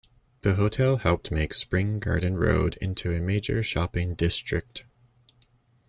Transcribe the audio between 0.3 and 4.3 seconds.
The hotel helped make Spring Garden Road into a major shopping